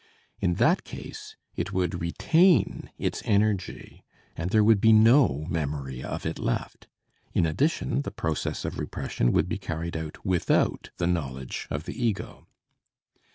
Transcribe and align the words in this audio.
In 0.39 0.55
that 0.55 0.83
case, 0.83 1.35
it 1.55 1.71
would 1.73 2.01
retain 2.01 2.89
its 2.97 3.21
energy 3.23 4.03
and 4.35 4.49
there 4.49 4.63
would 4.63 4.81
be 4.81 4.91
no 4.91 5.45
memory 5.47 6.01
of 6.03 6.25
it 6.25 6.39
left; 6.39 6.87
in 7.35 7.45
addition, 7.45 8.01
the 8.01 8.09
process 8.09 8.65
of 8.65 8.79
repression 8.79 9.31
would 9.31 9.47
be 9.47 9.59
carried 9.59 9.95
out 9.95 10.25
without 10.25 10.89
the 10.97 11.05
knowledge 11.05 11.67
of 11.69 11.83
the 11.83 11.93
ego. 12.03 12.47